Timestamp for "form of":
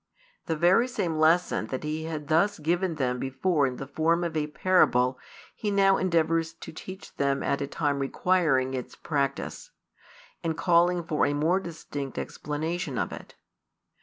3.85-4.35